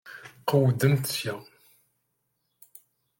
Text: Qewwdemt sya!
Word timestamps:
Qewwdemt 0.49 1.05
sya! 1.17 1.35